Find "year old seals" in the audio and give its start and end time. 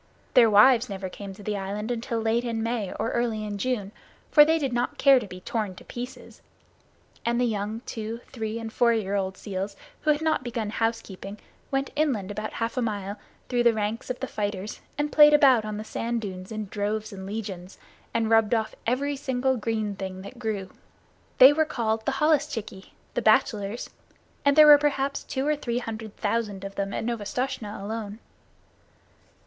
8.93-9.75